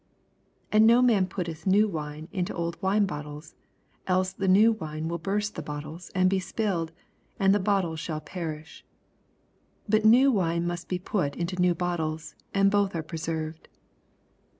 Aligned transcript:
87 0.71 0.75
And 0.75 0.87
no 0.87 1.01
man 1.03 1.27
pntteth 1.27 1.67
new 1.67 1.87
wine 1.87 2.27
into 2.31 2.55
old 2.55 2.81
bottles; 2.81 3.53
else 4.07 4.33
the 4.33 4.47
new 4.47 4.71
wine 4.71 5.07
will 5.07 5.21
harst 5.23 5.53
the 5.53 5.61
bottles, 5.61 6.09
and 6.15 6.27
be 6.27 6.39
spUled, 6.39 6.89
and 7.39 7.53
the 7.53 7.59
bottles 7.59 7.99
shall 7.99 8.19
perish. 8.19 8.83
88 9.87 9.89
But 9.89 10.09
new 10.09 10.31
wine 10.31 10.65
mast 10.65 10.89
bd 10.89 11.05
pat 11.05 11.35
into 11.37 11.61
new 11.61 11.75
bottles; 11.75 12.33
and 12.51 12.71
both 12.71 12.95
are 12.95 13.03
preserved. 13.03 13.67